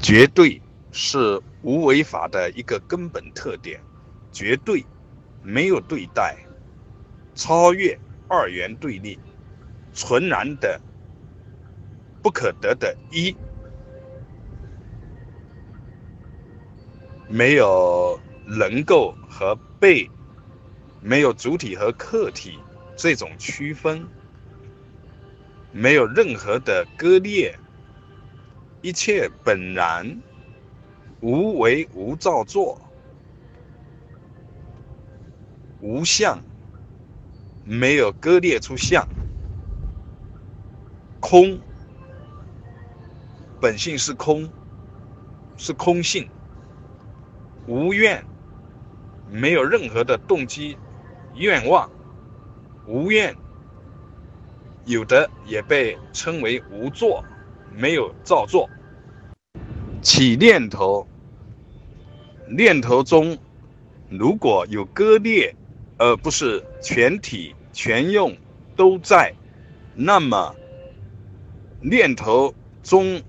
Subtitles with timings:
[0.00, 0.60] 绝对
[0.92, 3.80] 是无为法的一个根本特点，
[4.30, 4.84] 绝对
[5.42, 6.36] 没有对待，
[7.34, 9.18] 超越二元对立，
[9.92, 10.80] 纯然的
[12.22, 13.34] 不可得的一，
[17.28, 20.08] 没有能够和被，
[21.00, 22.58] 没有主体和客体
[22.96, 24.06] 这种区分，
[25.72, 27.58] 没有任何的割裂。
[28.82, 30.22] 一切本然，
[31.20, 32.80] 无为无造作，
[35.80, 36.38] 无相，
[37.64, 39.08] 没有割裂出相，
[41.18, 41.58] 空，
[43.60, 44.48] 本性是空，
[45.56, 46.30] 是空性，
[47.66, 48.24] 无愿，
[49.28, 50.78] 没有任何的动机、
[51.34, 51.90] 愿望，
[52.86, 53.34] 无愿，
[54.84, 57.24] 有的也被称为无作，
[57.72, 58.70] 没有造作。
[60.02, 61.06] 起念头，
[62.48, 63.36] 念头中
[64.08, 65.54] 如果有割裂，
[65.98, 68.36] 而不是全体全用
[68.76, 69.34] 都在，
[69.94, 70.54] 那么
[71.80, 73.20] 念头中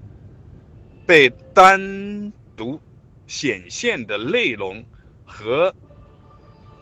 [1.05, 2.79] 被单独
[3.25, 4.83] 显现的内容
[5.25, 5.73] 和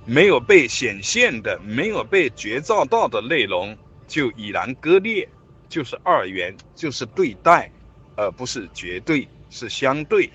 [0.05, 5.29] 没有被显现的、没有被觉照到的内容，就已然割裂，
[5.69, 7.71] 就是二元，就是对待，
[8.15, 9.27] 而不是绝对。
[9.49, 10.29] 是相对，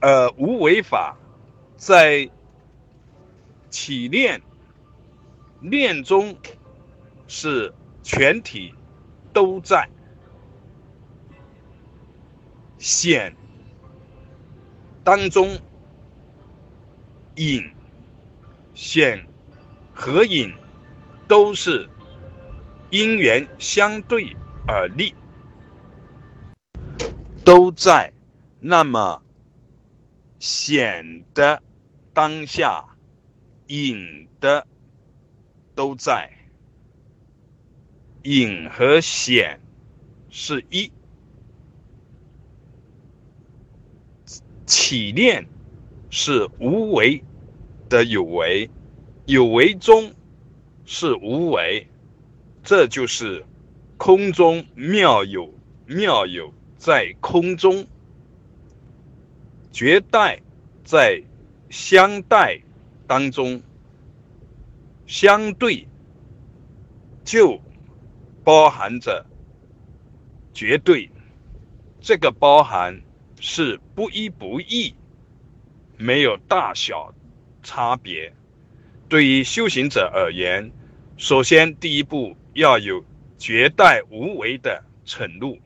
[0.00, 1.16] 呃，无为法
[1.76, 2.28] 在
[3.70, 4.40] 起念
[5.60, 6.36] 念中
[7.28, 8.74] 是全体
[9.32, 9.88] 都在
[12.78, 13.34] 显
[15.04, 15.58] 当中
[17.36, 17.62] 隐
[18.74, 19.26] 显
[19.94, 20.52] 合隐
[21.28, 21.88] 都是
[22.90, 25.14] 因缘相对而立。
[27.46, 28.12] 都在，
[28.58, 29.22] 那么
[30.40, 31.62] 显的
[32.12, 32.84] 当下，
[33.68, 34.66] 隐的
[35.72, 36.28] 都在，
[38.24, 39.60] 隐和显
[40.28, 40.90] 是一，
[44.66, 45.46] 起念
[46.10, 47.22] 是无为
[47.88, 48.68] 的有为，
[49.26, 50.12] 有为中
[50.84, 51.86] 是无为，
[52.64, 53.46] 这就是
[53.96, 55.48] 空中妙有
[55.86, 56.52] 妙有。
[56.78, 57.86] 在空中，
[59.72, 60.40] 绝代
[60.84, 61.22] 在
[61.70, 62.60] 相待
[63.06, 63.60] 当中，
[65.06, 65.86] 相对
[67.24, 67.60] 就
[68.44, 69.24] 包含着
[70.54, 71.10] 绝对。
[72.00, 73.02] 这个包含
[73.40, 74.94] 是不一不异，
[75.96, 77.12] 没有大小
[77.64, 78.32] 差别。
[79.08, 80.70] 对于修行者而言，
[81.16, 83.04] 首先第一步要有
[83.38, 85.58] 绝代无为的承入。